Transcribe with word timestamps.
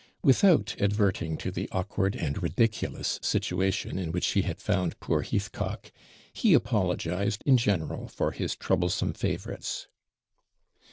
Without 0.23 0.75
adverting 0.79 1.37
to 1.37 1.51
the 1.51 1.69
awkward 1.71 2.15
and 2.15 2.41
ridiculous 2.41 3.19
situation 3.21 3.99
in 3.99 4.11
which 4.11 4.25
he 4.29 4.41
had 4.41 4.59
found 4.59 4.99
poor 4.99 5.21
Heathcock, 5.21 5.91
he 6.33 6.55
apologised 6.55 7.43
in 7.45 7.55
general 7.55 8.07
for 8.07 8.31
his 8.31 8.55
troublesome 8.55 9.13
favourites. 9.13 9.85